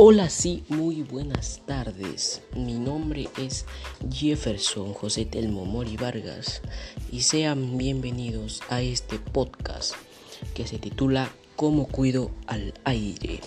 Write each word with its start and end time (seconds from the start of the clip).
Hola, 0.00 0.30
sí, 0.30 0.62
muy 0.68 1.02
buenas 1.02 1.60
tardes. 1.66 2.40
Mi 2.54 2.74
nombre 2.78 3.28
es 3.36 3.66
Jefferson 4.08 4.94
José 4.94 5.24
Telmo 5.24 5.64
Mori 5.64 5.96
Vargas 5.96 6.62
y 7.10 7.22
sean 7.22 7.76
bienvenidos 7.76 8.60
a 8.68 8.80
este 8.80 9.18
podcast 9.18 9.94
que 10.54 10.68
se 10.68 10.78
titula 10.78 11.28
¿Cómo 11.56 11.88
cuido 11.88 12.30
al 12.46 12.74
aire? 12.84 13.40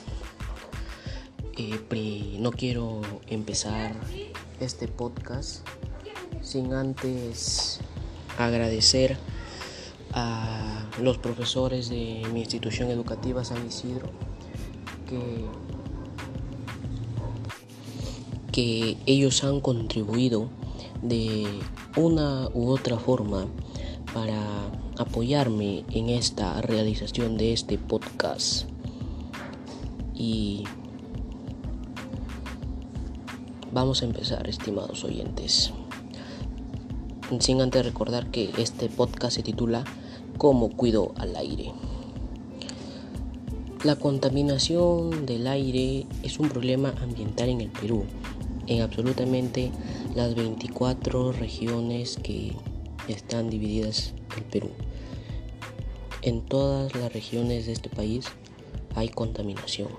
Eh, 1.58 2.36
no 2.38 2.52
quiero 2.52 3.00
empezar 3.28 3.96
este 4.60 4.90
podcast 4.90 5.66
sin 6.42 6.74
antes 6.74 7.80
agradecer 8.38 9.16
a 10.12 10.86
los 11.02 11.18
profesores 11.18 11.88
de 11.88 12.24
mi 12.34 12.42
institución 12.42 12.92
educativa 12.92 13.46
San 13.46 13.66
Isidro 13.66 14.10
que 15.08 15.46
que 18.52 18.98
ellos 19.06 19.44
han 19.44 19.62
contribuido 19.62 20.50
de 21.02 21.48
una 21.96 22.50
u 22.54 22.70
otra 22.70 22.98
forma 22.98 23.48
para 24.14 24.42
apoyarme 24.98 25.84
en 25.92 26.10
esta 26.10 26.62
realización 26.62 27.38
de 27.38 27.54
este 27.54 27.78
podcast. 27.78 28.66
Y 30.14 30.66
vamos 33.72 34.02
a 34.02 34.06
empezar, 34.06 34.48
estimados 34.48 35.04
oyentes. 35.04 35.72
Sin 37.40 37.62
antes 37.62 37.86
recordar 37.86 38.30
que 38.30 38.52
este 38.58 38.90
podcast 38.90 39.38
se 39.38 39.44
titula 39.44 39.86
¿Cómo 40.38 40.70
cuido 40.70 41.14
al 41.16 41.36
aire? 41.38 41.72
La 43.84 43.96
contaminación 43.96 45.26
del 45.26 45.48
aire 45.48 46.06
es 46.24 46.40
un 46.40 46.50
problema 46.50 46.94
ambiental 47.02 47.50
en 47.50 47.62
el 47.62 47.70
Perú 47.70 48.04
en 48.68 48.82
absolutamente 48.82 49.72
las 50.16 50.36
24 50.36 51.32
regiones 51.32 52.18
que 52.18 52.56
están 53.08 53.50
divididas 53.50 54.14
en 54.38 54.44
Perú. 54.46 54.70
En 56.22 56.42
todas 56.42 56.96
las 56.96 57.12
regiones 57.12 57.66
de 57.66 57.74
este 57.74 57.90
país 57.90 58.26
hay 58.96 59.10
contaminación. 59.10 59.90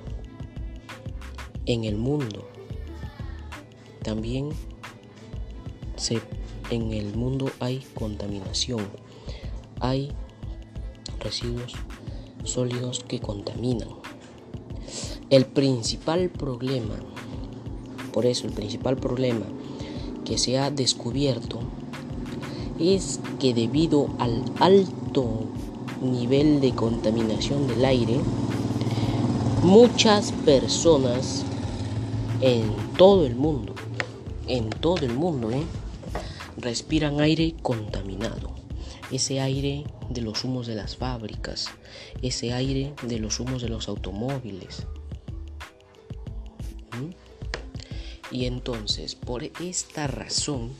En 1.66 1.84
el 1.84 1.96
mundo 1.96 2.48
también 4.02 4.50
se, 5.96 6.20
en 6.70 6.92
el 6.92 7.14
mundo 7.14 7.50
hay 7.60 7.84
contaminación. 7.94 8.86
Hay 9.80 10.12
residuos 11.20 11.72
sólidos 12.44 13.04
que 13.04 13.20
contaminan. 13.20 13.88
El 15.30 15.46
principal 15.46 16.28
problema 16.30 16.96
por 18.12 18.26
eso 18.26 18.46
el 18.46 18.52
principal 18.52 18.96
problema 18.96 19.46
que 20.24 20.38
se 20.38 20.58
ha 20.58 20.70
descubierto 20.70 21.60
es 22.78 23.20
que 23.38 23.54
debido 23.54 24.08
al 24.18 24.44
alto 24.58 25.44
nivel 26.00 26.60
de 26.60 26.72
contaminación 26.72 27.66
del 27.68 27.84
aire, 27.84 28.18
muchas 29.62 30.32
personas 30.44 31.44
en 32.40 32.64
todo 32.96 33.24
el 33.24 33.36
mundo, 33.36 33.74
en 34.48 34.68
todo 34.70 35.06
el 35.06 35.14
mundo, 35.14 35.50
¿eh? 35.50 35.62
respiran 36.56 37.20
aire 37.20 37.54
contaminado. 37.62 38.52
Ese 39.10 39.40
aire 39.40 39.84
de 40.08 40.22
los 40.22 40.42
humos 40.44 40.66
de 40.66 40.74
las 40.74 40.96
fábricas, 40.96 41.68
ese 42.22 42.52
aire 42.52 42.94
de 43.02 43.18
los 43.18 43.40
humos 43.40 43.62
de 43.62 43.68
los 43.68 43.88
automóviles. 43.88 44.86
Y 48.32 48.46
entonces, 48.46 49.14
por 49.14 49.44
esta 49.44 50.06
razón, 50.06 50.72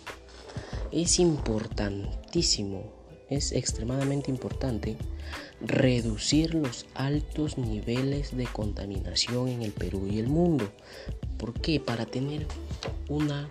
es 0.91 1.19
importantísimo, 1.19 2.91
es 3.29 3.53
extremadamente 3.53 4.31
importante 4.31 4.97
reducir 5.61 6.55
los 6.55 6.87
altos 6.95 7.59
niveles 7.59 8.37
de 8.37 8.47
contaminación 8.47 9.49
en 9.49 9.63
el 9.63 9.73
Perú 9.73 10.09
y 10.11 10.19
el 10.19 10.29
mundo. 10.29 10.73
¿Por 11.39 11.53
qué? 11.53 11.79
Para 11.79 12.07
tener 12.07 12.47
una 13.09 13.49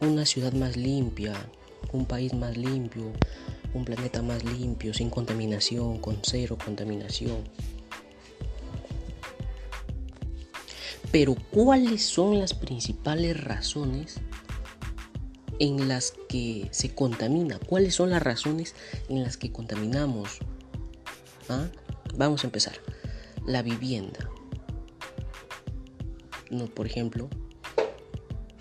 una 0.00 0.24
ciudad 0.24 0.54
más 0.54 0.78
limpia, 0.78 1.34
un 1.92 2.06
país 2.06 2.32
más 2.32 2.56
limpio, 2.56 3.12
un 3.74 3.84
planeta 3.84 4.22
más 4.22 4.42
limpio, 4.44 4.94
sin 4.94 5.10
contaminación, 5.10 5.98
con 5.98 6.18
cero 6.22 6.56
contaminación. 6.62 7.44
Pero 11.12 11.34
¿cuáles 11.50 12.04
son 12.04 12.38
las 12.38 12.54
principales 12.54 13.42
razones 13.42 14.20
en 15.58 15.88
las 15.88 16.14
que 16.28 16.68
se 16.70 16.94
contamina? 16.94 17.58
¿Cuáles 17.58 17.94
son 17.94 18.10
las 18.10 18.22
razones 18.22 18.74
en 19.08 19.24
las 19.24 19.36
que 19.36 19.50
contaminamos? 19.50 20.38
¿Ah? 21.48 21.66
Vamos 22.14 22.44
a 22.44 22.46
empezar. 22.46 22.74
La 23.44 23.62
vivienda. 23.62 24.30
No, 26.50 26.66
por 26.66 26.86
ejemplo, 26.86 27.28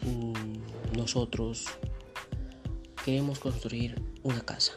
mm, 0.01 0.97
nosotros 0.97 1.65
queremos 3.05 3.39
construir 3.39 4.01
una 4.23 4.41
casa. 4.41 4.73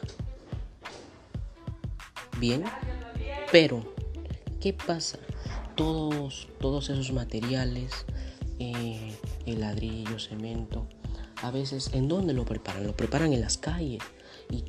Bien, 2.39 2.63
pero 3.51 3.83
¿qué 4.59 4.73
pasa 4.73 5.19
todos, 5.75 6.47
todos 6.59 6.89
esos 6.89 7.11
materiales, 7.11 8.05
eh, 8.59 9.15
el 9.45 9.61
ladrillo, 9.61 10.19
cemento, 10.19 10.87
a 11.41 11.51
veces, 11.51 11.89
¿en 11.93 12.07
dónde 12.07 12.33
lo 12.33 12.45
preparan? 12.45 12.87
Lo 12.87 12.95
preparan 12.95 13.33
en 13.33 13.41
las 13.41 13.57
calles 13.57 14.01
y, 14.49 14.63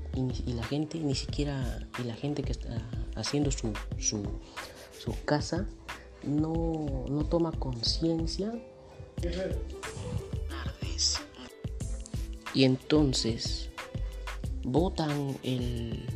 la 0.52 0.64
gente 0.64 0.98
ni 0.98 1.14
siquiera, 1.14 1.86
y 2.00 2.04
la 2.04 2.14
gente 2.14 2.42
que 2.42 2.52
está 2.52 2.82
haciendo 3.14 3.50
su, 3.50 3.72
su, 3.98 4.24
casa 5.24 5.66
no, 6.24 7.04
no 7.08 7.24
toma 7.26 7.52
conciencia. 7.52 8.52
Y 12.54 12.64
entonces 12.64 13.70
botan 14.64 15.36
el, 15.42 16.06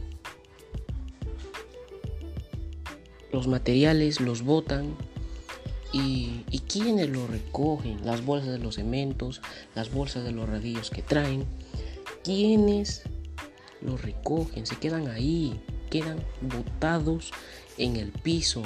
los 3.39 3.47
materiales 3.47 4.21
los 4.21 4.43
botan 4.43 4.97
y, 5.93 6.43
quienes 6.67 7.09
lo 7.09 7.29
recogen, 7.29 8.05
las 8.05 8.25
bolsas 8.25 8.51
de 8.51 8.59
los 8.59 8.75
cementos, 8.75 9.41
las 9.77 9.93
bolsas 9.93 10.25
de 10.25 10.33
los 10.33 10.49
radillos 10.49 10.91
que 10.91 11.03
traen, 11.03 11.45
quienes 12.25 13.05
los 13.81 14.03
recogen, 14.03 14.67
se 14.67 14.75
quedan 14.75 15.07
ahí, 15.07 15.61
quedan 15.89 16.19
botados 16.41 17.31
en 17.77 17.95
el 17.95 18.11
piso. 18.11 18.65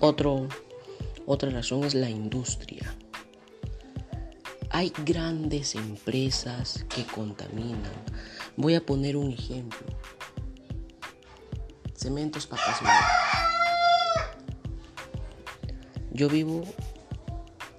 Otro, 0.00 0.48
otra 1.26 1.50
razón 1.50 1.84
es 1.84 1.94
la 1.94 2.10
industria. 2.10 2.92
Hay 4.70 4.92
grandes 5.04 5.76
empresas 5.76 6.84
que 6.92 7.04
contaminan. 7.04 7.92
Voy 8.56 8.74
a 8.74 8.84
poner 8.84 9.16
un 9.16 9.30
ejemplo. 9.30 9.99
Cementos 12.00 12.46
Pacasmayo. 12.46 12.96
Yo 16.12 16.30
vivo 16.30 16.64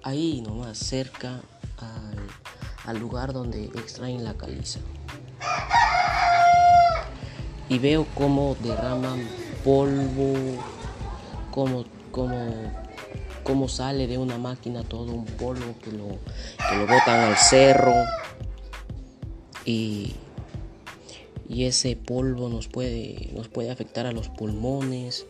ahí 0.04 0.40
nomás, 0.42 0.78
cerca 0.78 1.40
al, 2.86 3.00
lugar 3.00 3.32
donde 3.32 3.64
extraen 3.64 4.22
la 4.22 4.34
caliza. 4.34 4.78
Y 7.68 7.80
veo 7.80 8.06
cómo 8.14 8.56
derraman 8.62 9.28
polvo, 9.64 10.34
cómo, 11.50 11.84
cómo, 13.42 13.68
sale 13.68 14.06
de 14.06 14.18
una 14.18 14.38
máquina 14.38 14.84
todo 14.84 15.10
un 15.10 15.24
polvo 15.24 15.74
que 15.82 15.90
lo, 15.90 16.06
que 16.68 16.76
lo 16.76 16.86
botan 16.86 17.22
al 17.22 17.36
cerro. 17.36 17.94
Y 19.64 20.14
y 21.52 21.66
ese 21.66 21.96
polvo 21.96 22.48
nos 22.48 22.68
puede, 22.68 23.30
nos 23.34 23.48
puede 23.48 23.70
afectar 23.70 24.06
a 24.06 24.12
los 24.12 24.28
pulmones 24.28 25.26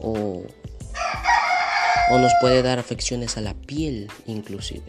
o, 0.00 0.42
o 2.10 2.18
nos 2.18 2.32
puede 2.40 2.62
dar 2.62 2.78
afecciones 2.80 3.36
a 3.36 3.40
la 3.40 3.54
piel 3.54 4.08
inclusive. 4.26 4.82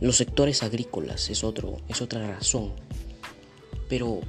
Los 0.00 0.16
sectores 0.16 0.62
agrícolas 0.62 1.28
es, 1.28 1.44
otro, 1.44 1.76
es 1.88 2.00
otra 2.00 2.26
razón. 2.26 2.72
Pero 3.88 4.20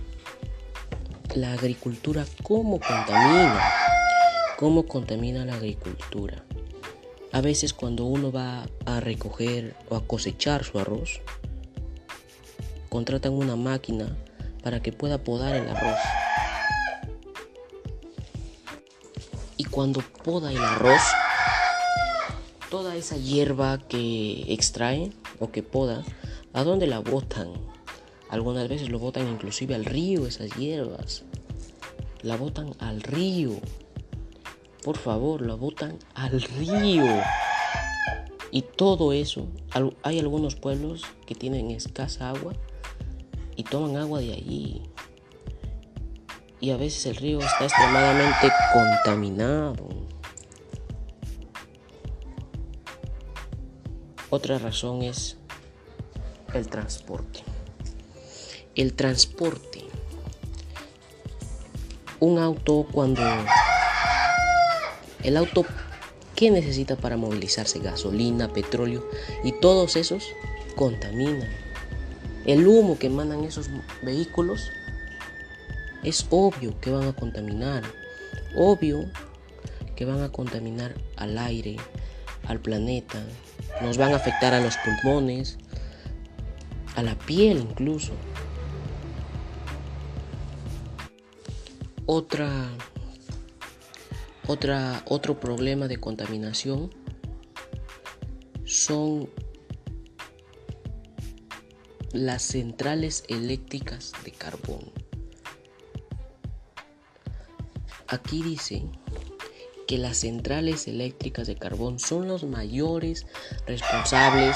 la 1.33 1.53
agricultura, 1.53 2.25
¿cómo 2.43 2.79
contamina? 2.79 3.61
¿Cómo 4.57 4.85
contamina 4.85 5.45
la 5.45 5.55
agricultura? 5.55 6.43
A 7.31 7.41
veces 7.41 7.73
cuando 7.73 8.05
uno 8.05 8.31
va 8.31 8.67
a 8.85 8.99
recoger 8.99 9.75
o 9.89 9.95
a 9.95 10.05
cosechar 10.05 10.63
su 10.63 10.77
arroz, 10.79 11.21
contratan 12.89 13.33
una 13.33 13.55
máquina 13.55 14.15
para 14.65 14.81
que 14.81 14.91
pueda 14.91 15.19
podar 15.19 15.55
el 15.55 15.69
arroz. 15.69 15.99
cuando 19.75 20.01
poda 20.23 20.53
el 20.53 20.57
arroz, 20.57 21.01
toda 22.71 22.95
esa 22.95 23.17
hierba 23.17 23.77
que 23.77 24.45
extrae 24.47 25.11
o 25.39 25.51
que 25.51 25.63
poda, 25.63 26.05
¿a 26.53 26.63
dónde 26.63 26.87
la 26.87 26.99
botan? 26.99 27.49
Algunas 28.29 28.69
veces 28.69 28.89
lo 28.89 28.99
botan 28.99 29.27
inclusive 29.27 29.75
al 29.75 29.83
río, 29.83 30.27
esas 30.27 30.49
hierbas. 30.55 31.23
La 32.21 32.37
botan 32.37 32.73
al 32.79 33.03
río. 33.03 33.51
Por 34.81 34.97
favor, 34.97 35.45
la 35.45 35.55
botan 35.55 35.99
al 36.13 36.41
río. 36.41 37.21
Y 38.51 38.61
todo 38.61 39.11
eso, 39.11 39.49
hay 40.03 40.19
algunos 40.19 40.55
pueblos 40.55 41.03
que 41.25 41.35
tienen 41.35 41.69
escasa 41.69 42.29
agua 42.29 42.53
y 43.55 43.63
toman 43.63 43.97
agua 43.97 44.19
de 44.19 44.33
allí. 44.33 44.81
Y 46.59 46.71
a 46.71 46.77
veces 46.77 47.05
el 47.05 47.15
río 47.15 47.39
está 47.39 47.65
extremadamente 47.65 48.51
contaminado. 48.73 49.87
Otra 54.29 54.57
razón 54.57 55.01
es 55.03 55.37
el 56.53 56.67
transporte. 56.67 57.43
El 58.75 58.93
transporte. 58.93 59.83
Un 62.19 62.39
auto 62.39 62.87
cuando... 62.91 63.21
El 65.23 65.37
auto, 65.37 65.65
¿qué 66.35 66.51
necesita 66.51 66.95
para 66.95 67.17
movilizarse? 67.17 67.79
Gasolina, 67.79 68.51
petróleo 68.51 69.07
y 69.43 69.51
todos 69.53 69.95
esos 69.95 70.27
contaminan. 70.75 71.64
El 72.45 72.67
humo 72.67 72.99
que 72.99 73.07
emanan 73.07 73.43
esos 73.43 73.69
vehículos 74.03 74.71
es 76.03 76.27
obvio 76.29 76.79
que 76.79 76.91
van 76.91 77.07
a 77.07 77.13
contaminar. 77.13 77.83
Obvio 78.55 79.09
que 79.95 80.05
van 80.05 80.21
a 80.21 80.31
contaminar 80.31 80.93
al 81.17 81.37
aire, 81.39 81.77
al 82.47 82.59
planeta. 82.59 83.23
Nos 83.81 83.97
van 83.97 84.13
a 84.13 84.17
afectar 84.17 84.53
a 84.53 84.61
los 84.61 84.75
pulmones, 84.77 85.57
a 86.95 87.01
la 87.01 87.15
piel 87.15 87.57
incluso. 87.57 88.13
Otra, 92.05 92.69
otra, 94.45 95.01
otro 95.07 95.39
problema 95.39 95.87
de 95.87 95.97
contaminación 95.97 96.91
son 98.65 99.29
las 102.15 102.43
centrales 102.43 103.25
eléctricas 103.27 104.13
de 104.23 104.31
carbón. 104.31 104.89
Aquí 108.07 108.41
dice 108.41 108.83
que 109.85 109.97
las 109.97 110.17
centrales 110.17 110.87
eléctricas 110.87 111.45
de 111.45 111.57
carbón 111.57 111.99
son 111.99 112.29
los 112.29 112.45
mayores 112.45 113.25
responsables 113.67 114.55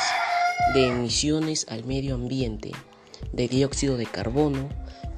de 0.73 0.88
emisiones 0.88 1.65
al 1.69 1.83
medio 1.83 2.15
ambiente 2.15 2.71
de 3.33 3.50
dióxido 3.50 3.97
de 3.97 4.06
carbono, 4.06 4.69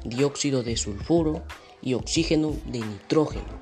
dióxido 0.04 0.64
de 0.64 0.78
sulfuro 0.78 1.44
y 1.84 1.94
oxígeno 1.94 2.56
de 2.66 2.80
nitrógeno. 2.80 3.62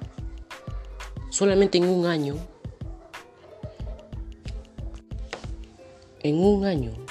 Solamente 1.31 1.79
en 1.79 1.89
un 1.89 2.05
año, 2.05 2.37
en 6.21 6.39
un 6.39 6.65
año, 6.65 7.08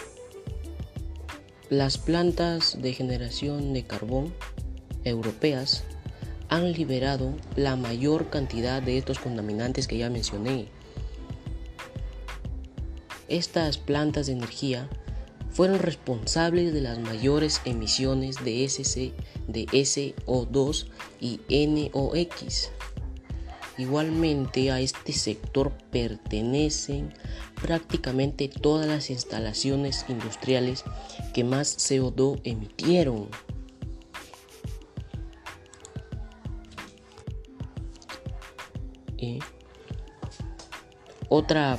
las 1.70 1.98
plantas 1.98 2.80
de 2.80 2.94
generación 2.94 3.74
de 3.74 3.84
carbón 3.84 4.32
europeas 5.04 5.84
han 6.48 6.72
liberado 6.72 7.34
la 7.56 7.76
mayor 7.76 8.30
cantidad 8.30 8.82
de 8.82 8.96
estos 8.96 9.18
contaminantes 9.18 9.86
que 9.86 9.98
ya 9.98 10.08
mencioné. 10.08 10.68
Estas 13.28 13.76
plantas 13.76 14.26
de 14.26 14.32
energía 14.32 14.88
fueron 15.50 15.78
responsables 15.78 16.72
de 16.72 16.80
las 16.80 16.98
mayores 16.98 17.60
emisiones 17.66 18.42
de, 18.42 18.64
SC, 18.64 19.12
de 19.46 19.66
SO2 19.66 20.86
y 21.20 21.40
NOx. 21.50 22.70
Igualmente 23.78 24.72
a 24.72 24.80
este 24.80 25.12
sector 25.12 25.72
pertenecen 25.92 27.14
prácticamente 27.62 28.48
todas 28.48 28.88
las 28.88 29.08
instalaciones 29.08 30.04
industriales 30.08 30.84
que 31.32 31.44
más 31.44 31.78
CO2 31.78 32.40
emitieron. 32.44 33.28
otra, 41.28 41.78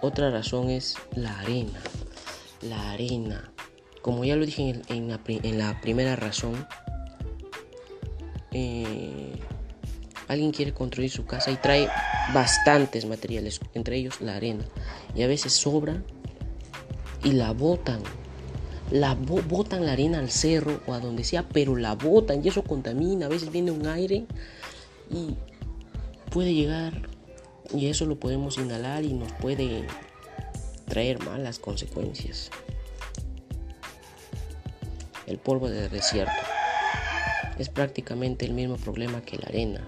otra 0.00 0.30
razón 0.30 0.70
es 0.70 0.96
la 1.14 1.38
arena. 1.40 1.80
La 2.62 2.92
arena. 2.92 3.52
Como 4.02 4.24
ya 4.24 4.36
lo 4.36 4.46
dije 4.46 4.82
en, 4.88 5.08
la, 5.58 5.80
primera 5.80 6.16
razón, 6.16 6.66
eh, 8.52 9.17
alguien 10.28 10.52
quiere 10.52 10.72
construir 10.72 11.10
su 11.10 11.26
casa 11.26 11.50
y 11.50 11.56
trae 11.56 11.88
bastantes 12.32 13.06
materiales, 13.06 13.60
entre 13.74 13.96
ellos 13.96 14.20
la 14.20 14.36
arena. 14.36 14.64
Y 15.14 15.22
a 15.22 15.26
veces 15.26 15.54
sobra 15.54 16.02
y 17.24 17.32
la 17.32 17.52
botan. 17.52 18.00
La 18.90 19.14
botan 19.14 19.84
la 19.84 19.92
arena 19.92 20.18
al 20.18 20.30
cerro 20.30 20.80
o 20.86 20.94
a 20.94 21.00
donde 21.00 21.24
sea, 21.24 21.46
pero 21.48 21.76
la 21.76 21.94
botan 21.94 22.44
y 22.44 22.48
eso 22.48 22.62
contamina. 22.62 23.26
A 23.26 23.28
veces 23.28 23.50
viene 23.50 23.70
un 23.70 23.86
aire 23.86 24.26
y 25.10 25.34
puede 26.30 26.54
llegar 26.54 27.08
y 27.74 27.88
eso 27.88 28.06
lo 28.06 28.18
podemos 28.18 28.56
inhalar 28.58 29.04
y 29.04 29.12
nos 29.12 29.32
puede 29.32 29.84
traer 30.86 31.22
malas 31.24 31.58
consecuencias. 31.58 32.50
El 35.26 35.36
polvo 35.36 35.68
del 35.68 35.90
desierto 35.90 36.32
es 37.58 37.68
prácticamente 37.68 38.46
el 38.46 38.54
mismo 38.54 38.76
problema 38.76 39.20
que 39.20 39.36
la 39.36 39.48
arena. 39.48 39.86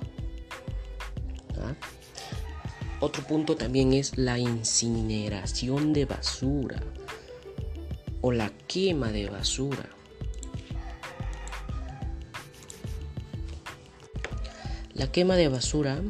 Otro 3.00 3.23
punto 3.23 3.56
también 3.56 3.94
es 3.94 4.19
la 4.19 4.38
incineración 4.38 5.94
de 5.94 6.05
basura 6.05 6.82
o 8.20 8.31
la 8.31 8.50
quema 8.69 9.11
de 9.11 9.31
basura. 9.31 9.88
La 14.92 15.11
quema 15.11 15.37
de 15.37 15.49
basura 15.49 16.02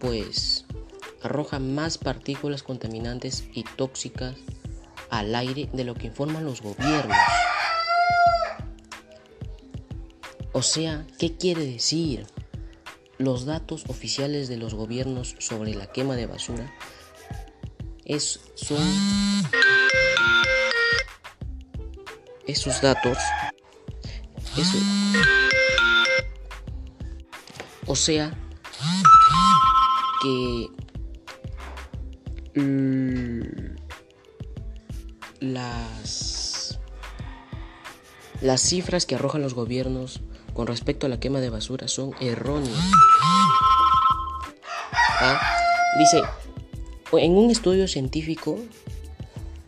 pues 0.00 0.64
arroja 1.22 1.60
más 1.60 1.96
partículas 1.96 2.64
contaminantes 2.64 3.44
y 3.54 3.62
tóxicas 3.62 4.34
al 5.10 5.36
aire 5.36 5.70
de 5.72 5.84
lo 5.84 5.94
que 5.94 6.08
informan 6.08 6.44
los 6.44 6.60
gobiernos. 6.60 7.16
O 10.50 10.62
sea, 10.62 11.06
¿qué 11.18 11.36
quiere 11.36 11.64
decir? 11.64 12.26
Los 13.22 13.44
datos 13.44 13.84
oficiales 13.86 14.48
de 14.48 14.56
los 14.56 14.74
gobiernos 14.74 15.36
sobre 15.38 15.76
la 15.76 15.86
quema 15.86 16.16
de 16.16 16.26
basura 16.26 16.74
es, 18.04 18.40
son 18.56 18.82
esos 22.48 22.80
datos 22.80 23.16
o 27.86 27.94
sea 27.94 28.36
que 30.20 30.68
las, 35.38 36.80
las 38.40 38.60
cifras 38.62 39.06
que 39.06 39.14
arrojan 39.14 39.42
los 39.42 39.54
gobiernos 39.54 40.22
con 40.54 40.66
respecto 40.66 41.06
a 41.06 41.08
la 41.08 41.20
quema 41.20 41.40
de 41.40 41.50
basura 41.50 41.88
son 41.88 42.12
erróneas. 42.20 42.78
¿Ah? 45.20 45.40
Dice, 45.98 46.22
en 47.12 47.32
un 47.32 47.50
estudio 47.50 47.86
científico, 47.88 48.58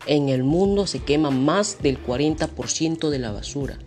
en 0.07 0.29
el 0.29 0.43
mundo 0.43 0.87
se 0.87 1.01
quema 1.01 1.31
más 1.31 1.83
del 1.83 2.03
40% 2.05 3.09
de 3.09 3.19
la 3.19 3.33
basura. 3.33 3.79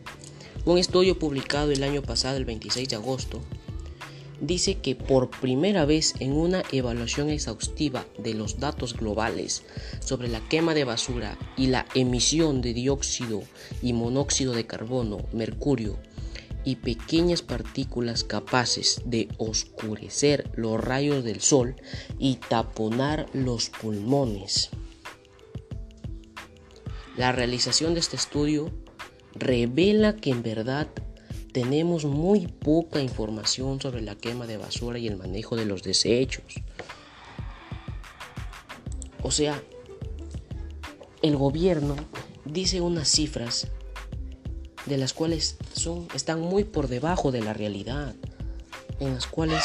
Un 0.66 0.78
estudio 0.78 1.18
publicado 1.18 1.72
el 1.72 1.84
año 1.84 2.02
pasado, 2.02 2.38
el 2.38 2.46
26 2.46 2.90
de 2.90 2.96
agosto, 2.96 3.42
dice 4.42 4.76
que 4.76 4.96
por 4.96 5.30
primera 5.30 5.86
vez 5.86 6.16
en 6.20 6.34
una 6.34 6.64
evaluación 6.72 7.30
exhaustiva 7.30 8.06
de 8.18 8.34
los 8.34 8.60
datos 8.60 8.96
globales 8.96 9.64
sobre 10.00 10.28
la 10.28 10.40
quema 10.48 10.74
de 10.74 10.84
basura 10.84 11.38
y 11.56 11.68
la 11.68 11.86
emisión 11.96 12.62
de 12.62 12.74
dióxido 12.74 13.42
y 13.82 13.94
monóxido 13.94 14.54
de 14.54 14.66
carbono, 14.66 15.20
mercurio 15.34 15.98
y 16.68 16.76
pequeñas 16.76 17.44
partículas 17.44 18.26
capaces 18.26 19.02
de 19.06 19.30
oscurecer 19.38 20.52
los 20.54 20.78
rayos 20.78 21.24
del 21.24 21.40
sol 21.40 21.78
y 22.20 22.36
taponar 22.50 23.28
los 23.32 23.70
pulmones. 23.70 24.70
La 27.16 27.32
realización 27.32 27.94
de 27.94 28.02
este 28.02 28.18
estudio 28.18 28.70
revela 29.34 30.18
que 30.18 30.30
en 30.30 30.44
verdad 30.44 30.90
tenemos 31.54 32.04
muy 32.04 32.48
poca 32.48 33.00
información 33.00 33.80
sobre 33.80 34.02
la 34.02 34.16
quema 34.16 34.46
de 34.46 34.58
basura 34.58 35.00
y 35.00 35.08
el 35.08 35.16
manejo 35.16 35.56
de 35.56 35.64
los 35.64 35.84
desechos. 35.84 36.44
O 39.24 39.32
sea, 39.32 39.64
el 41.22 41.38
gobierno 41.38 41.96
dice 42.44 42.82
unas 42.82 43.08
cifras 43.08 43.70
de 44.88 44.98
las 44.98 45.14
cuales 45.14 45.58
son, 45.74 46.08
están 46.14 46.42
muy 46.42 46.64
por 46.64 46.88
debajo 46.88 47.32
de 47.32 47.42
la 47.42 47.54
realidad, 47.54 48.16
en 49.00 49.14
las 49.14 49.28
cuales 49.28 49.64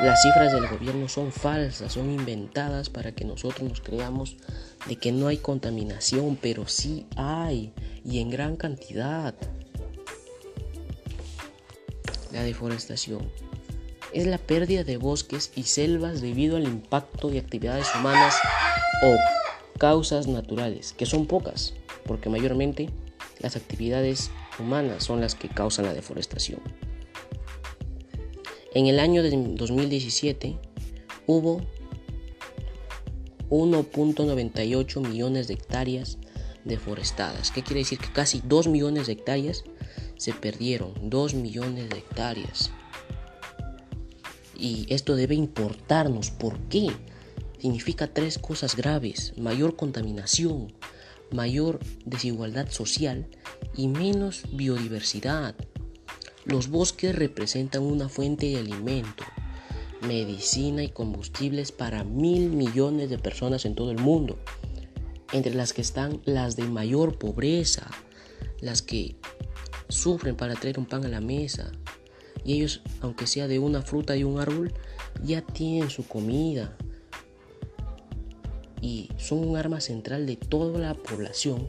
las 0.00 0.22
cifras 0.22 0.52
del 0.52 0.68
gobierno 0.68 1.08
son 1.08 1.32
falsas, 1.32 1.92
son 1.92 2.10
inventadas 2.10 2.88
para 2.88 3.12
que 3.12 3.24
nosotros 3.24 3.68
nos 3.68 3.80
creamos 3.80 4.36
de 4.86 4.96
que 4.96 5.10
no 5.10 5.26
hay 5.26 5.38
contaminación, 5.38 6.38
pero 6.40 6.68
sí 6.68 7.06
hay 7.16 7.72
y 8.04 8.20
en 8.20 8.30
gran 8.30 8.56
cantidad. 8.56 9.34
La 12.32 12.42
deforestación 12.42 13.30
es 14.12 14.26
la 14.26 14.38
pérdida 14.38 14.84
de 14.84 14.96
bosques 14.96 15.50
y 15.56 15.64
selvas 15.64 16.20
debido 16.20 16.56
al 16.56 16.64
impacto 16.64 17.28
de 17.28 17.40
actividades 17.40 17.88
humanas 17.94 18.36
o 19.04 19.16
causas 19.78 20.26
naturales, 20.26 20.92
que 20.92 21.06
son 21.06 21.26
pocas, 21.26 21.74
porque 22.06 22.28
mayormente 22.28 22.90
las 23.40 23.56
actividades 23.56 24.30
humanas 24.58 25.04
son 25.04 25.20
las 25.20 25.34
que 25.34 25.48
causan 25.48 25.86
la 25.86 25.94
deforestación. 25.94 26.60
En 28.74 28.86
el 28.86 29.00
año 29.00 29.22
de 29.22 29.30
2017 29.30 30.58
hubo 31.26 31.62
1.98 33.50 35.08
millones 35.08 35.48
de 35.48 35.54
hectáreas 35.54 36.18
deforestadas. 36.64 37.50
¿Qué 37.50 37.62
quiere 37.62 37.80
decir? 37.80 37.98
Que 37.98 38.12
casi 38.12 38.42
2 38.44 38.68
millones 38.68 39.06
de 39.06 39.14
hectáreas 39.14 39.64
se 40.16 40.32
perdieron. 40.32 40.92
2 41.08 41.34
millones 41.34 41.88
de 41.88 41.98
hectáreas. 41.98 42.70
Y 44.54 44.86
esto 44.92 45.16
debe 45.16 45.34
importarnos. 45.34 46.30
¿Por 46.30 46.58
qué? 46.68 46.90
significa 47.58 48.06
tres 48.06 48.38
cosas 48.38 48.76
graves, 48.76 49.34
mayor 49.36 49.76
contaminación, 49.76 50.72
mayor 51.32 51.80
desigualdad 52.04 52.68
social 52.70 53.26
y 53.76 53.88
menos 53.88 54.44
biodiversidad. 54.52 55.54
Los 56.44 56.68
bosques 56.68 57.14
representan 57.14 57.82
una 57.82 58.08
fuente 58.08 58.46
de 58.46 58.58
alimento, 58.58 59.24
medicina 60.00 60.82
y 60.82 60.88
combustibles 60.88 61.72
para 61.72 62.04
mil 62.04 62.50
millones 62.50 63.10
de 63.10 63.18
personas 63.18 63.64
en 63.64 63.74
todo 63.74 63.90
el 63.90 63.98
mundo, 63.98 64.38
entre 65.32 65.54
las 65.54 65.72
que 65.72 65.82
están 65.82 66.20
las 66.24 66.56
de 66.56 66.64
mayor 66.64 67.18
pobreza, 67.18 67.90
las 68.60 68.82
que 68.82 69.16
sufren 69.88 70.36
para 70.36 70.54
traer 70.54 70.78
un 70.78 70.86
pan 70.86 71.04
a 71.04 71.08
la 71.08 71.20
mesa. 71.20 71.70
Y 72.44 72.54
ellos, 72.54 72.82
aunque 73.02 73.26
sea 73.26 73.46
de 73.48 73.58
una 73.58 73.82
fruta 73.82 74.16
y 74.16 74.24
un 74.24 74.40
árbol, 74.40 74.72
ya 75.22 75.42
tienen 75.42 75.90
su 75.90 76.06
comida 76.06 76.76
y 78.80 79.10
son 79.18 79.46
un 79.46 79.56
arma 79.56 79.80
central 79.80 80.26
de 80.26 80.36
toda 80.36 80.78
la 80.78 80.94
población 80.94 81.66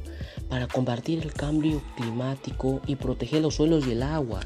para 0.50 0.68
combatir 0.68 1.20
el 1.20 1.34
cambio 1.34 1.82
climático 1.96 2.82
y 2.88 2.96
proteger 2.96 3.42
los 3.42 3.56
suelos 3.56 3.88
y 3.88 3.92
el 3.92 4.04
agua. 4.04 4.42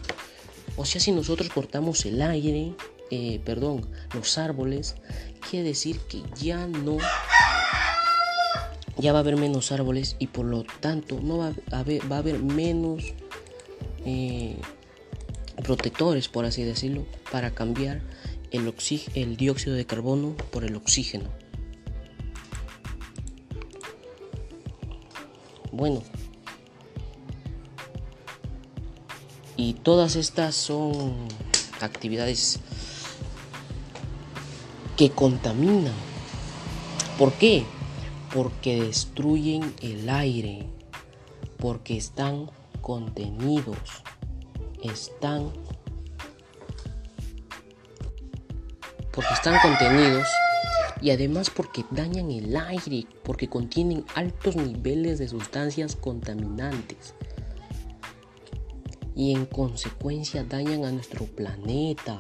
O 0.76 0.86
sea, 0.86 1.00
si 1.00 1.12
nosotros 1.12 1.50
cortamos 1.50 2.06
el 2.06 2.22
aire, 2.22 2.74
eh, 3.12 3.40
perdón, 3.46 3.88
los 4.14 4.38
árboles, 4.38 4.96
quiere 5.50 5.68
decir 5.70 6.00
que 6.10 6.22
ya 6.40 6.68
no, 6.68 6.98
ya 8.98 9.12
va 9.12 9.20
a 9.20 9.22
haber 9.22 9.38
menos 9.38 9.72
árboles 9.72 10.16
y 10.20 10.28
por 10.28 10.46
lo 10.46 10.64
tanto 10.80 11.20
no 11.22 11.38
va 11.38 11.54
a 11.72 11.80
haber, 11.80 12.12
va 12.12 12.18
a 12.18 12.20
haber 12.20 12.40
menos 12.40 13.04
eh, 14.06 14.58
protectores, 15.64 16.28
por 16.28 16.46
así 16.46 16.64
decirlo, 16.64 17.06
para 17.32 17.52
cambiar 17.52 18.02
el, 18.52 18.74
el 19.16 19.38
dióxido 19.38 19.76
de 19.76 19.86
carbono 19.86 20.36
por 20.52 20.64
el 20.64 20.76
oxígeno. 20.76 21.43
Bueno, 25.76 26.04
y 29.58 29.74
todas 29.74 30.16
estas 30.16 30.54
son 30.54 31.28
actividades 31.82 32.60
que 34.96 35.10
contaminan. 35.10 35.96
¿Por 37.18 37.34
qué? 37.34 37.66
Porque 38.36 38.84
destruyen 38.84 39.74
el 39.82 40.12
aire, 40.12 40.68
porque 41.58 41.98
están 41.98 42.52
contenidos, 42.82 43.80
están 44.84 45.52
porque 49.12 49.34
están 49.34 49.60
contenidos 49.60 50.28
y 51.04 51.12
además 51.12 51.50
porque 51.50 51.84
dañan 51.92 52.32
el 52.32 52.56
aire, 52.56 53.06
porque 53.24 53.50
contienen 53.50 54.06
altos 54.16 54.56
niveles 54.56 55.20
de 55.20 55.28
sustancias 55.28 55.98
contaminantes 55.98 57.14
y 59.14 59.34
en 59.34 59.46
consecuencia 59.46 60.46
dañan 60.46 60.86
a 60.86 60.92
nuestro 60.94 61.26
planeta, 61.26 62.20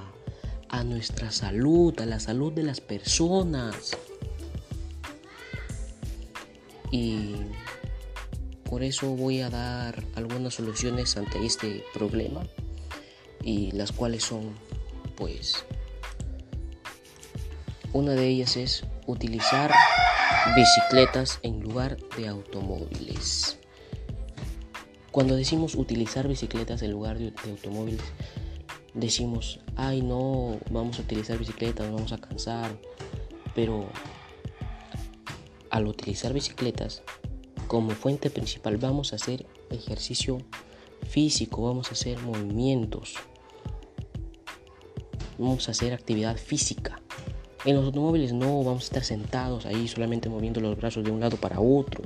a 0.67 0.83
nuestra 0.83 1.31
salud, 1.31 1.97
a 2.01 2.05
la 2.05 2.19
salud 2.19 2.51
de 2.51 2.63
las 2.63 2.81
personas. 2.81 3.97
Y 6.91 7.35
por 8.69 8.83
eso 8.83 9.15
voy 9.15 9.39
a 9.39 9.49
dar 9.49 10.03
algunas 10.15 10.55
soluciones 10.55 11.15
ante 11.15 11.45
este 11.45 11.85
problema 11.93 12.45
y 13.41 13.71
las 13.71 13.93
cuales 13.93 14.23
son 14.23 14.51
pues 15.15 15.63
una 17.93 18.13
de 18.13 18.27
ellas 18.27 18.57
es 18.57 18.83
utilizar 19.05 19.71
bicicletas 20.55 21.39
en 21.43 21.59
lugar 21.59 21.97
de 22.17 22.27
automóviles. 22.27 23.59
Cuando 25.11 25.35
decimos 25.35 25.75
utilizar 25.75 26.27
bicicletas 26.27 26.81
en 26.81 26.91
lugar 26.91 27.19
de, 27.19 27.31
automóviles, 27.47 28.01
decimos, 28.95 29.59
ay 29.75 30.01
no, 30.01 30.59
vamos 30.71 30.97
a 30.97 31.03
utilizar 31.03 31.37
bicicletas, 31.37 31.85
nos 31.85 31.95
vamos 31.95 32.13
a 32.13 32.17
cansar. 32.17 32.71
Pero 33.53 33.87
al 35.69 35.85
utilizar 35.85 36.33
bicicletas 36.33 37.03
como 37.67 37.91
fuente 37.91 38.31
principal 38.31 38.77
vamos 38.77 39.13
a 39.13 39.17
hacer 39.17 39.45
ejercicio 39.69 40.39
físico, 41.07 41.61
vamos 41.61 41.89
a 41.89 41.91
hacer 41.91 42.19
movimientos, 42.19 43.13
vamos 45.37 45.67
a 45.67 45.71
hacer 45.71 45.93
actividad 45.93 46.37
física. 46.37 47.02
En 47.65 47.75
los 47.75 47.85
automóviles 47.85 48.33
no 48.33 48.63
vamos 48.63 48.83
a 48.83 48.85
estar 48.85 49.03
sentados 49.03 49.65
ahí 49.65 49.87
solamente 49.87 50.27
moviendo 50.27 50.59
los 50.59 50.75
brazos 50.75 51.03
de 51.03 51.11
un 51.11 51.21
lado 51.21 51.37
para 51.37 51.59
otro. 51.59 52.03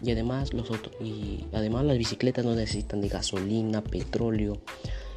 Y 0.00 0.12
además, 0.12 0.52
los 0.52 0.70
y 1.00 1.46
además 1.52 1.84
las 1.84 1.98
bicicletas 1.98 2.44
no 2.44 2.54
necesitan 2.54 3.00
de 3.00 3.08
gasolina, 3.08 3.82
petróleo, 3.82 4.58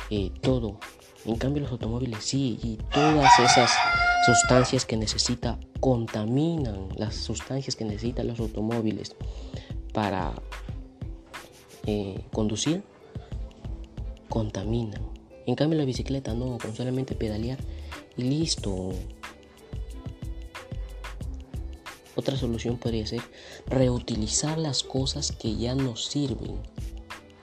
eh, 0.10 0.32
todo. 0.42 0.80
En 1.26 1.36
cambio 1.36 1.62
los 1.62 1.72
automóviles 1.72 2.24
sí, 2.24 2.60
y 2.64 2.78
todas 2.92 3.32
esas 3.40 3.72
sustancias 4.26 4.86
que 4.86 4.98
necesita 4.98 5.60
contaminan 5.80 6.90
las 6.96 7.16
sustancias 7.16 7.76
que 7.76 7.86
necesitan 7.86 8.28
los 8.28 8.40
automóviles 8.40 9.16
para 9.94 10.34
eh, 11.86 12.24
conducir, 12.32 12.84
contaminan. 14.30 15.02
En 15.46 15.56
cambio 15.56 15.78
la 15.78 15.86
bicicleta 15.86 16.34
no, 16.34 16.58
con 16.58 16.76
solamente 16.76 17.16
pedalear 17.16 17.60
y 18.18 18.24
listo. 18.24 18.94
Otra 22.16 22.36
solución 22.38 22.78
podría 22.78 23.08
ser 23.08 23.22
reutilizar 23.68 24.58
las 24.58 24.84
cosas 24.84 25.32
que 25.32 25.56
ya 25.56 25.76
nos 25.76 26.06
sirven 26.06 26.60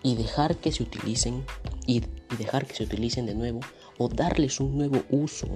y 0.02 0.14
dejar 0.14 0.56
que 0.56 0.72
se 0.72 0.82
utilicen 0.82 1.44
y, 1.86 2.02
dejar 2.38 2.66
que 2.66 2.74
se 2.74 2.84
utilicen 2.84 3.26
de 3.26 3.34
nuevo 3.34 3.60
o 3.96 4.08
darles 4.08 4.60
un 4.60 4.76
nuevo 4.76 5.02
uso. 5.10 5.48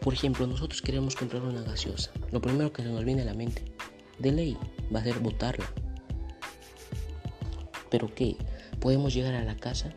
Por 0.00 0.14
ejemplo, 0.14 0.46
nosotros 0.46 0.82
queremos 0.82 1.16
comprar 1.16 1.42
una 1.42 1.62
gaseosa. 1.62 2.10
Lo 2.30 2.40
primero 2.40 2.72
que 2.72 2.82
se 2.82 2.88
nos 2.88 3.04
viene 3.04 3.22
a 3.22 3.24
la 3.24 3.34
mente, 3.34 3.64
de 4.18 4.32
ley, 4.32 4.56
va 4.94 5.00
a 5.00 5.04
ser 5.04 5.18
botarla. 5.18 5.70
Pero 7.90 8.14
¿qué? 8.14 8.36
Podemos 8.80 9.14
llegar 9.14 9.34
a 9.34 9.44
la 9.44 9.56
casa 9.56 9.92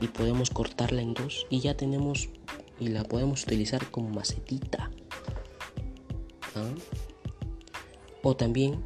y 0.00 0.08
podemos 0.08 0.50
cortarla 0.50 1.02
en 1.02 1.14
dos 1.14 1.46
y 1.50 1.60
ya 1.60 1.76
tenemos 1.76 2.28
y 2.80 2.88
la 2.88 3.04
podemos 3.04 3.44
utilizar 3.44 3.90
como 3.90 4.08
macetita. 4.08 4.90
¿Ah? 6.54 6.74
O 8.28 8.34
también 8.34 8.82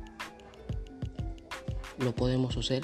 lo 1.97 2.15
podemos 2.15 2.59
hacer, 2.59 2.83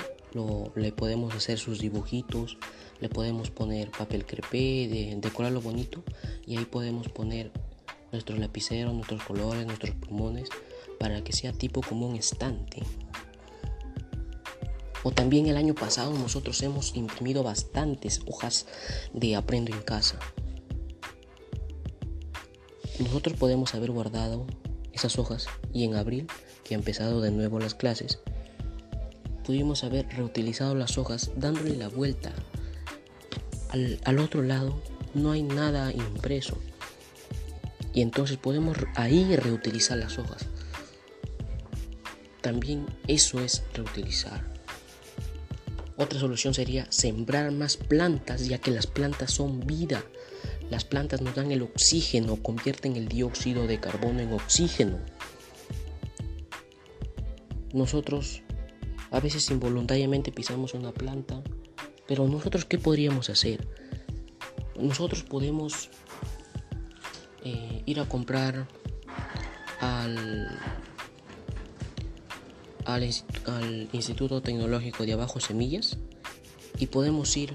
le 0.75 0.91
podemos 0.91 1.35
hacer 1.35 1.59
sus 1.59 1.81
dibujitos, 1.81 2.57
le 2.99 3.11
podemos 3.11 3.51
poner 3.51 3.91
papel 3.91 4.25
crepé, 4.25 4.89
de, 4.89 5.19
decorarlo 5.21 5.61
bonito 5.61 6.03
y 6.47 6.57
ahí 6.57 6.65
podemos 6.65 7.11
poner 7.11 7.53
nuestros 8.11 8.39
lapiceros, 8.39 8.95
nuestros 8.95 9.23
colores, 9.23 9.67
nuestros 9.67 9.95
pulmones 9.97 10.49
para 10.99 11.23
que 11.23 11.35
sea 11.35 11.53
tipo 11.53 11.83
como 11.83 12.09
un 12.09 12.17
estante. 12.17 12.83
O 15.03 15.11
también 15.11 15.49
el 15.49 15.59
año 15.59 15.75
pasado 15.75 16.15
nosotros 16.15 16.63
hemos 16.63 16.97
imprimido 16.97 17.43
bastantes 17.43 18.23
hojas 18.27 18.65
de 19.13 19.37
Aprendo 19.37 19.75
en 19.75 19.83
casa. 19.83 20.19
Nosotros 22.99 23.37
podemos 23.37 23.75
haber 23.75 23.91
guardado 23.91 24.47
esas 24.97 25.19
hojas 25.19 25.47
y 25.73 25.85
en 25.85 25.95
abril, 25.95 26.27
que 26.65 26.75
ha 26.75 26.79
empezado 26.79 27.21
de 27.21 27.31
nuevo 27.31 27.61
las 27.61 27.75
clases, 27.75 28.19
pudimos 29.45 29.85
haber 29.85 30.09
reutilizado 30.09 30.75
las 30.75 30.99
hojas 30.99 31.31
dándole 31.37 31.77
la 31.77 31.89
vuelta. 31.89 32.33
Al, 33.71 34.01
al 34.05 34.19
otro 34.19 34.43
lado 34.43 34.81
no 35.15 35.33
hay 35.33 35.43
nada 35.43 35.93
impreso. 35.93 36.59
Y 37.93 38.03
entonces 38.03 38.37
podemos 38.37 38.77
ahí 38.95 39.37
reutilizar 39.37 39.99
las 39.99 40.19
hojas. 40.19 40.47
También 42.41 42.87
eso 43.07 43.41
es 43.41 43.65
reutilizar. 43.75 44.45
Otra 45.97 46.21
solución 46.21 46.53
sería 46.53 46.87
sembrar 46.91 47.53
más 47.53 47.77
plantas, 47.77 48.47
ya 48.47 48.59
que 48.59 48.71
las 48.71 48.87
plantas 48.87 49.31
son 49.31 49.61
vida. 49.61 50.05
Las 50.71 50.85
plantas 50.85 51.21
nos 51.21 51.35
dan 51.35 51.53
el 51.53 51.63
oxígeno, 51.63 52.37
convierten 52.43 52.97
el 52.97 53.09
dióxido 53.09 53.67
de 53.67 53.79
carbono 53.79 54.21
en 54.21 54.33
oxígeno. 54.33 54.99
Nosotros 57.73 58.43
a 59.11 59.21
veces 59.21 59.51
involuntariamente 59.51 60.33
pisamos 60.33 60.75
una 60.75 60.93
planta, 60.93 61.43
pero 62.07 62.27
nosotros 62.27 62.65
¿qué 62.65 62.79
podríamos 62.79 63.31
hacer? 63.31 63.67
Nosotros 64.79 65.23
podemos 65.23 65.91
eh, 67.45 67.83
ir 67.87 68.01
a 68.01 68.09
comprar 68.09 68.67
al 69.81 70.49
al, 72.87 73.89
Instituto 73.93 74.41
Tecnológico 74.41 75.05
de 75.05 75.13
Abajo 75.13 75.41
Semillas 75.41 75.99
y 76.79 76.87
podemos 76.87 77.37
ir 77.37 77.55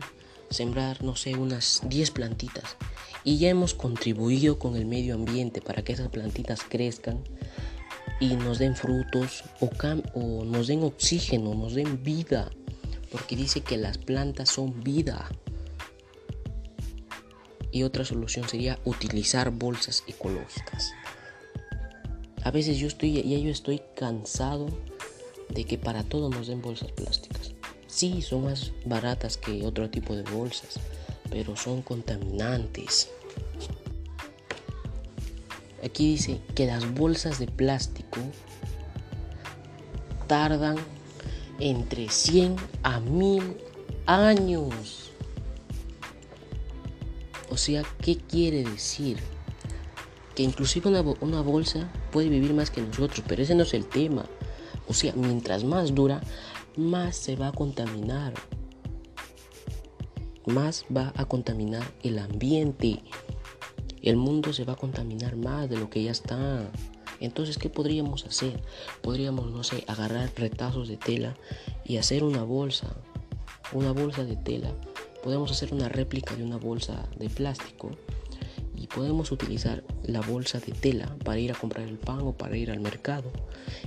sembrar, 0.49 1.03
no 1.03 1.15
sé, 1.15 1.35
unas 1.35 1.81
10 1.85 2.11
plantitas. 2.11 2.75
Y 3.23 3.37
ya 3.37 3.49
hemos 3.49 3.73
contribuido 3.73 4.57
con 4.57 4.75
el 4.75 4.85
medio 4.85 5.15
ambiente 5.15 5.61
para 5.61 5.83
que 5.83 5.93
esas 5.93 6.09
plantitas 6.09 6.61
crezcan 6.67 7.23
y 8.19 8.35
nos 8.35 8.59
den 8.59 8.75
frutos 8.75 9.43
o, 9.59 9.69
o 10.13 10.45
nos 10.45 10.67
den 10.67 10.83
oxígeno, 10.83 11.53
nos 11.53 11.73
den 11.73 12.03
vida. 12.03 12.51
Porque 13.11 13.35
dice 13.35 13.61
que 13.61 13.77
las 13.77 13.97
plantas 13.97 14.49
son 14.49 14.83
vida. 14.83 15.29
Y 17.71 17.83
otra 17.83 18.05
solución 18.05 18.47
sería 18.47 18.79
utilizar 18.85 19.51
bolsas 19.51 20.03
ecológicas. 20.07 20.91
A 22.43 22.51
veces 22.51 22.77
yo 22.77 22.87
estoy, 22.87 23.21
ya 23.21 23.37
yo 23.37 23.51
estoy 23.51 23.81
cansado 23.95 24.67
de 25.49 25.65
que 25.65 25.77
para 25.77 26.03
todo 26.03 26.29
nos 26.29 26.47
den 26.47 26.61
bolsas 26.61 26.91
plásticas. 26.91 27.51
Sí, 27.87 28.21
son 28.21 28.45
más 28.45 28.71
baratas 28.85 29.37
que 29.37 29.65
otro 29.65 29.89
tipo 29.89 30.15
de 30.15 30.23
bolsas, 30.23 30.79
pero 31.31 31.55
son 31.55 31.81
contaminantes. 31.81 33.09
Aquí 35.83 36.11
dice 36.11 36.39
que 36.53 36.67
las 36.67 36.93
bolsas 36.93 37.39
de 37.39 37.47
plástico 37.47 38.19
tardan 40.27 40.75
entre 41.59 42.09
100 42.09 42.55
a 42.83 42.99
1000 42.99 43.57
años. 44.05 45.11
O 47.49 47.57
sea, 47.57 47.83
¿qué 48.01 48.17
quiere 48.17 48.63
decir? 48.63 49.17
Que 50.35 50.43
inclusive 50.43 50.89
una, 50.89 51.01
una 51.21 51.41
bolsa 51.41 51.91
puede 52.11 52.29
vivir 52.29 52.53
más 52.53 52.69
que 52.69 52.81
nosotros, 52.81 53.23
pero 53.27 53.41
ese 53.41 53.55
no 53.55 53.63
es 53.63 53.73
el 53.73 53.87
tema. 53.87 54.25
O 54.87 54.93
sea, 54.93 55.13
mientras 55.15 55.63
más 55.63 55.95
dura, 55.95 56.21
más 56.77 57.15
se 57.15 57.35
va 57.35 57.47
a 57.47 57.51
contaminar. 57.51 58.33
Más 60.45 60.85
va 60.95 61.13
a 61.15 61.25
contaminar 61.25 61.83
el 62.01 62.17
ambiente. 62.17 63.03
El 64.01 64.17
mundo 64.17 64.53
se 64.53 64.65
va 64.65 64.73
a 64.73 64.77
contaminar 64.77 65.35
más 65.35 65.69
de 65.69 65.77
lo 65.77 65.89
que 65.89 66.03
ya 66.03 66.11
está. 66.11 66.71
Entonces, 67.19 67.59
¿qué 67.59 67.69
podríamos 67.69 68.25
hacer? 68.25 68.59
Podríamos, 69.03 69.51
no 69.51 69.63
sé, 69.63 69.83
agarrar 69.87 70.31
retazos 70.35 70.87
de 70.87 70.97
tela 70.97 71.35
y 71.85 71.97
hacer 71.97 72.23
una 72.23 72.43
bolsa. 72.43 72.95
Una 73.73 73.91
bolsa 73.91 74.25
de 74.25 74.35
tela. 74.35 74.73
Podemos 75.23 75.51
hacer 75.51 75.73
una 75.73 75.87
réplica 75.87 76.35
de 76.35 76.43
una 76.43 76.57
bolsa 76.57 77.07
de 77.17 77.29
plástico 77.29 77.91
y 78.75 78.87
podemos 78.87 79.31
utilizar 79.31 79.83
la 80.03 80.21
bolsa 80.21 80.59
de 80.59 80.71
tela 80.71 81.15
para 81.23 81.37
ir 81.37 81.51
a 81.51 81.55
comprar 81.55 81.87
el 81.87 81.99
pan 81.99 82.21
o 82.21 82.33
para 82.33 82.57
ir 82.57 82.71
al 82.71 82.79
mercado. 82.79 83.31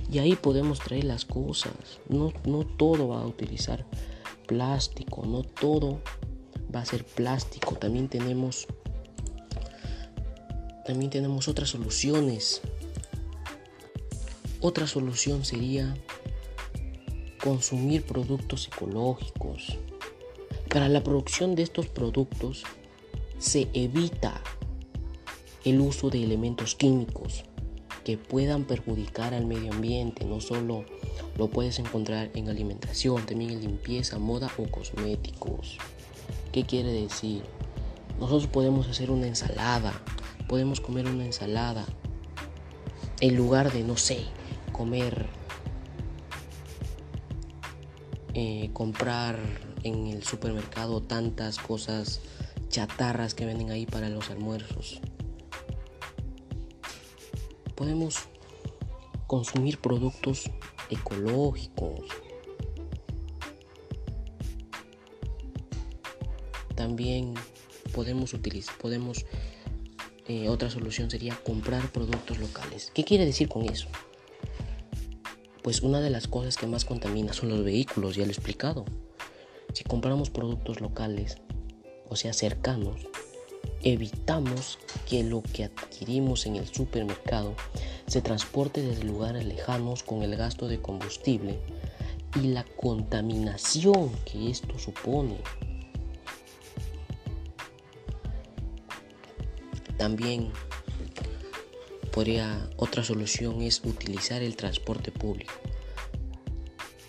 Y 0.09 0.19
ahí 0.19 0.37
podemos 0.37 0.79
traer 0.79 1.03
las 1.03 1.25
cosas. 1.25 1.73
No, 2.07 2.31
no 2.45 2.65
todo 2.65 3.09
va 3.09 3.21
a 3.21 3.27
utilizar 3.27 3.85
plástico, 4.47 5.25
no 5.25 5.43
todo 5.43 5.99
va 6.75 6.81
a 6.81 6.85
ser 6.85 7.05
plástico. 7.05 7.75
También 7.75 8.09
tenemos 8.09 8.67
también 10.85 11.09
tenemos 11.09 11.47
otras 11.47 11.69
soluciones. 11.69 12.61
Otra 14.61 14.85
solución 14.85 15.43
sería 15.43 15.95
consumir 17.43 18.03
productos 18.03 18.67
ecológicos. 18.67 19.77
Para 20.69 20.89
la 20.89 21.03
producción 21.03 21.55
de 21.55 21.63
estos 21.63 21.87
productos 21.87 22.63
se 23.39 23.67
evita 23.73 24.41
el 25.63 25.81
uso 25.81 26.09
de 26.09 26.23
elementos 26.23 26.75
químicos 26.75 27.45
que 28.03 28.17
puedan 28.17 28.65
perjudicar 28.65 29.33
al 29.33 29.47
medio 29.47 29.73
ambiente. 29.73 30.25
No 30.25 30.39
solo 30.39 30.85
lo 31.37 31.49
puedes 31.49 31.79
encontrar 31.79 32.29
en 32.35 32.49
alimentación, 32.49 33.25
también 33.25 33.51
en 33.51 33.61
limpieza, 33.61 34.19
moda 34.19 34.51
o 34.57 34.69
cosméticos. 34.69 35.79
¿Qué 36.51 36.65
quiere 36.65 36.91
decir? 36.91 37.43
Nosotros 38.19 38.47
podemos 38.47 38.87
hacer 38.87 39.11
una 39.11 39.27
ensalada, 39.27 39.93
podemos 40.47 40.79
comer 40.79 41.07
una 41.07 41.25
ensalada 41.25 41.85
en 43.19 43.35
lugar 43.35 43.71
de, 43.71 43.83
no 43.83 43.97
sé, 43.97 44.25
comer, 44.71 45.27
eh, 48.33 48.69
comprar 48.73 49.37
en 49.83 50.07
el 50.07 50.23
supermercado 50.23 51.01
tantas 51.01 51.57
cosas 51.57 52.21
chatarras 52.69 53.33
que 53.33 53.45
venden 53.45 53.71
ahí 53.71 53.85
para 53.85 54.09
los 54.09 54.29
almuerzos 54.29 55.01
podemos 57.75 58.15
consumir 59.27 59.79
productos 59.79 60.49
ecológicos. 60.89 62.07
También 66.85 67.33
podemos 67.93 68.35
utilizar, 68.35 68.77
podemos, 68.77 69.25
eh, 70.27 70.49
otra 70.49 70.69
solución 70.69 71.09
sería 71.09 71.35
comprar 71.35 71.91
productos 71.91 72.37
locales. 72.37 72.91
¿Qué 72.93 73.03
quiere 73.03 73.25
decir 73.25 73.49
con 73.49 73.65
eso? 73.65 73.87
Pues 75.63 75.81
una 75.81 75.99
de 75.99 76.11
las 76.11 76.27
cosas 76.27 76.57
que 76.57 76.67
más 76.67 76.85
contamina 76.85 77.33
son 77.33 77.49
los 77.49 77.63
vehículos, 77.63 78.15
ya 78.15 78.21
lo 78.21 78.29
he 78.29 78.33
explicado. 78.33 78.85
Si 79.73 79.83
compramos 79.83 80.29
productos 80.29 80.79
locales, 80.79 81.37
o 82.07 82.15
sea, 82.15 82.33
cercanos, 82.33 83.07
evitamos 83.81 84.77
que 85.09 85.23
lo 85.23 85.41
que 85.41 85.63
adquirimos 85.63 86.45
en 86.45 86.55
el 86.55 86.67
supermercado 86.67 87.55
se 88.05 88.21
transporte 88.21 88.83
desde 88.83 89.05
lugares 89.05 89.43
lejanos 89.43 90.03
con 90.03 90.21
el 90.21 90.35
gasto 90.35 90.67
de 90.67 90.79
combustible 90.79 91.57
y 92.35 92.49
la 92.49 92.63
contaminación 92.63 94.11
que 94.23 94.51
esto 94.51 94.77
supone. 94.77 95.37
También 100.05 100.51
podría 102.13 102.69
otra 102.77 103.03
solución 103.03 103.63
es 103.63 103.81
utilizar 103.83 104.43
el 104.43 104.55
transporte 104.55 105.11
público. 105.11 105.55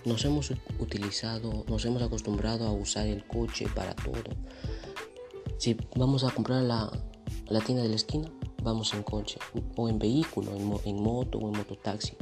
Nos 0.07 0.25
hemos 0.25 0.51
utilizado, 0.79 1.67
nos 1.69 1.85
hemos 1.85 2.01
acostumbrado 2.01 2.67
a 2.67 2.73
usar 2.73 3.07
el 3.07 3.23
coche 3.27 3.67
para 3.75 3.95
todo 3.95 4.31
si 5.59 5.77
vamos 5.95 6.25
a 6.25 6.31
comprar 6.31 6.63
la, 6.63 6.91
la 7.49 7.61
tienda 7.61 7.83
de 7.83 7.91
la 7.91 7.97
esquina, 7.97 8.33
vamos 8.63 8.95
en 8.95 9.03
coche 9.03 9.39
o 9.77 9.91
en 9.91 9.99
vehículo, 9.99 10.57
en, 10.57 11.03
moto 11.03 11.37
o 11.37 11.49
en 11.51 11.59
mototaxi. 11.59 12.15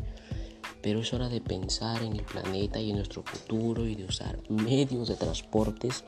Pero 0.83 0.99
es 0.99 1.15
hora 1.15 1.29
de 1.29 1.41
pensar 1.41 2.03
en 2.03 2.15
el 2.15 2.25
planeta 2.25 2.81
y 2.81 2.91
en 2.91 2.97
nuestro 2.97 3.23
futuro 3.23 3.87
y 3.87 3.95
de 3.95 4.07
usar 4.07 4.41
medios 4.49 5.07
de 5.07 5.15
transportes 5.15 6.03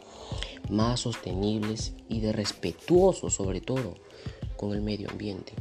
más 0.69 0.99
sostenibles 0.99 1.95
y 2.09 2.19
de 2.19 2.33
respetuosos 2.33 3.35
sobre 3.35 3.61
todo 3.61 3.95
con 4.57 4.73
el 4.73 4.83
medio 4.83 5.11
ambiente. 5.11 5.53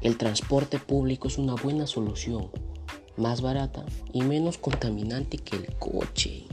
El 0.00 0.18
transporte 0.18 0.78
público 0.78 1.28
es 1.28 1.38
una 1.38 1.54
buena 1.54 1.86
solución, 1.86 2.50
más 3.16 3.40
barata 3.40 3.84
y 4.12 4.22
menos 4.22 4.58
contaminante 4.58 5.38
que 5.38 5.56
el 5.56 5.74
coche 5.76 6.44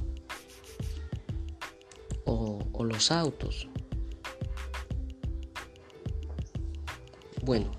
o, 2.25 2.59
o 2.71 2.83
los 2.83 3.11
autos. 3.11 3.67
Bueno, 7.43 7.71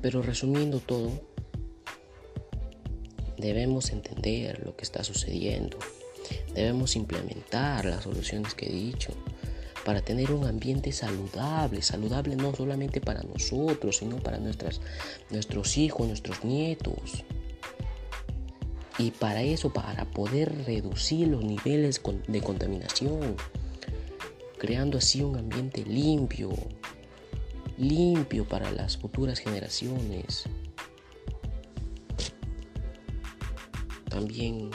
pero 0.00 0.22
resumiendo 0.22 0.80
todo, 0.80 1.12
Debemos 3.42 3.90
entender 3.90 4.62
lo 4.64 4.76
que 4.76 4.84
está 4.84 5.02
sucediendo. 5.02 5.76
Debemos 6.54 6.94
implementar 6.94 7.84
las 7.84 8.04
soluciones 8.04 8.54
que 8.54 8.66
he 8.66 8.72
dicho 8.72 9.12
para 9.84 10.02
tener 10.02 10.32
un 10.32 10.46
ambiente 10.46 10.92
saludable, 10.92 11.82
saludable 11.82 12.36
no 12.36 12.54
solamente 12.54 13.00
para 13.00 13.22
nosotros, 13.22 13.96
sino 13.96 14.16
para 14.16 14.38
nuestras, 14.38 14.80
nuestros 15.30 15.76
hijos, 15.76 16.06
nuestros 16.06 16.44
nietos. 16.44 17.24
Y 18.98 19.10
para 19.10 19.42
eso, 19.42 19.72
para 19.72 20.04
poder 20.04 20.64
reducir 20.64 21.28
los 21.28 21.42
niveles 21.44 22.00
de 22.28 22.40
contaminación, 22.40 23.36
creando 24.58 24.98
así 24.98 25.22
un 25.22 25.36
ambiente 25.36 25.84
limpio, 25.84 26.50
limpio 27.78 28.46
para 28.46 28.70
las 28.70 28.96
futuras 28.96 29.40
generaciones. 29.40 30.44
También, 34.08 34.70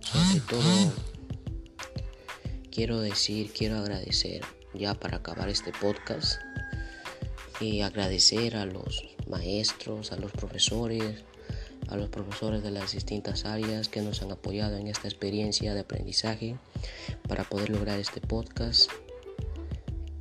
sobre 0.00 0.40
todo, 0.40 0.92
quiero 2.74 3.00
decir, 3.00 3.52
quiero 3.56 3.78
agradecer, 3.78 4.42
ya 4.74 4.94
para 4.94 5.18
acabar 5.18 5.48
este 5.48 5.70
podcast, 5.70 6.40
y 7.60 7.82
agradecer 7.82 8.56
a 8.56 8.66
los 8.66 9.04
maestros, 9.28 10.10
a 10.10 10.16
los 10.16 10.32
profesores, 10.32 11.22
a 11.88 11.96
los 11.96 12.08
profesores 12.08 12.64
de 12.64 12.72
las 12.72 12.92
distintas 12.92 13.44
áreas 13.44 13.88
que 13.88 14.02
nos 14.02 14.22
han 14.22 14.32
apoyado 14.32 14.76
en 14.76 14.88
esta 14.88 15.06
experiencia 15.06 15.72
de 15.72 15.80
aprendizaje 15.80 16.56
para 17.28 17.44
poder 17.44 17.70
lograr 17.70 18.00
este 18.00 18.20
podcast. 18.20 18.90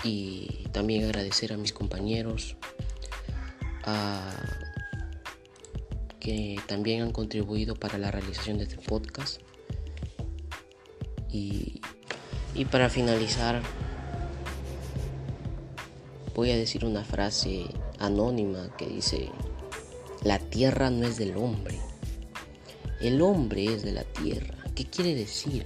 Y 0.03 0.67
también 0.73 1.05
agradecer 1.05 1.53
a 1.53 1.57
mis 1.57 1.73
compañeros 1.73 2.55
que 6.19 6.57
también 6.67 7.01
han 7.01 7.11
contribuido 7.11 7.75
para 7.75 7.97
la 7.97 8.11
realización 8.11 8.57
de 8.57 8.65
este 8.65 8.77
podcast. 8.77 9.41
Y, 11.31 11.81
y 12.55 12.65
para 12.65 12.89
finalizar 12.89 13.61
voy 16.35 16.51
a 16.51 16.57
decir 16.57 16.85
una 16.85 17.03
frase 17.03 17.65
anónima 17.99 18.75
que 18.77 18.87
dice 18.87 19.29
la 20.23 20.39
tierra 20.39 20.89
no 20.89 21.05
es 21.05 21.17
del 21.17 21.35
hombre. 21.35 21.77
El 23.01 23.21
hombre 23.21 23.65
es 23.65 23.83
de 23.83 23.91
la 23.91 24.05
tierra. 24.05 24.55
¿Qué 24.73 24.85
quiere 24.85 25.15
decir? 25.15 25.65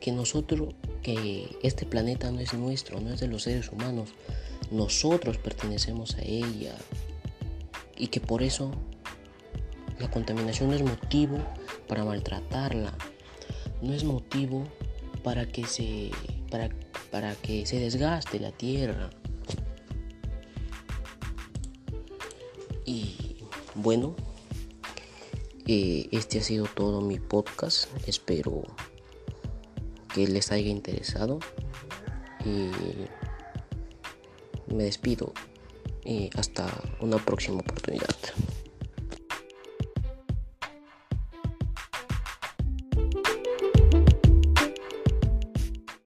Que 0.00 0.12
nosotros, 0.12 0.74
que 1.02 1.56
este 1.62 1.86
planeta 1.86 2.30
no 2.30 2.40
es 2.40 2.52
nuestro, 2.52 3.00
no 3.00 3.14
es 3.14 3.20
de 3.20 3.28
los 3.28 3.44
seres 3.44 3.72
humanos. 3.72 4.10
Nosotros 4.70 5.38
pertenecemos 5.38 6.16
a 6.16 6.22
ella. 6.22 6.74
Y 7.96 8.08
que 8.08 8.20
por 8.20 8.42
eso 8.42 8.70
la 9.98 10.10
contaminación 10.10 10.68
no 10.68 10.76
es 10.76 10.82
motivo 10.82 11.38
para 11.88 12.04
maltratarla. 12.04 12.92
No 13.80 13.94
es 13.94 14.04
motivo 14.04 14.66
para 15.22 15.46
que 15.46 15.64
se, 15.66 16.10
para, 16.50 16.70
para 17.10 17.34
que 17.36 17.66
se 17.66 17.78
desgaste 17.78 18.40
la 18.40 18.52
tierra. 18.52 19.10
Y 22.84 23.36
bueno, 23.74 24.16
eh, 25.66 26.08
este 26.10 26.40
ha 26.40 26.42
sido 26.42 26.66
todo 26.66 27.00
mi 27.00 27.18
podcast. 27.18 27.88
Espero 28.06 28.62
que 30.12 30.26
les 30.26 30.50
haya 30.50 30.68
interesado. 30.68 31.38
Y 32.44 32.70
me 34.74 34.84
despido. 34.84 35.32
Y 36.04 36.30
hasta 36.36 36.66
una 37.00 37.18
próxima 37.18 37.60
oportunidad. 37.60 38.16